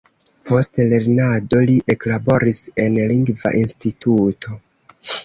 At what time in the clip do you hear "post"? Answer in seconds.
0.47-0.77